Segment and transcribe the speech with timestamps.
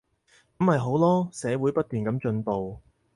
[0.57, 2.81] 噉咪好囉，社會不斷噉進步